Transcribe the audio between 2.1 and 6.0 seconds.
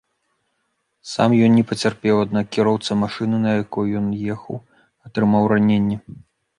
аднак кіроўца машыны, на якой ён ехаў, атрымаў раненне.